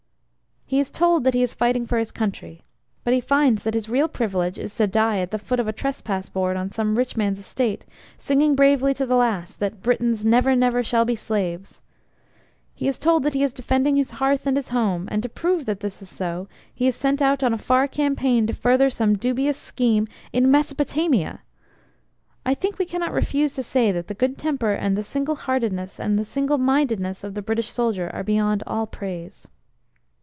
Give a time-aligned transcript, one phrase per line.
[0.65, 2.63] He is told that he is fighting for his country,
[3.03, 5.73] but he finds that his real privilege is to die at the foot of a
[5.73, 7.83] Trespass board on some rich man's estate,
[8.17, 11.81] singing bravely to the last that "Britons never, never shall be slaves!"
[12.73, 15.65] He is told that he is defending his hearth and his home, and to prove
[15.65, 19.17] that that is so, he is sent out on a far campaign to further some
[19.17, 21.41] dubious scheme in Mesopotamia!
[22.45, 25.99] I think we cannot refuse to say that the good temper and they single heartedness
[25.99, 29.49] and the single mindedness of the British soldier are beyond all praise.